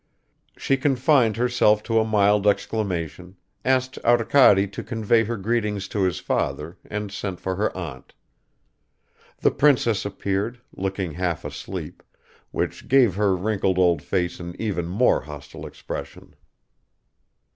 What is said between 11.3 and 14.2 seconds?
asleep, which gave her wrinkled old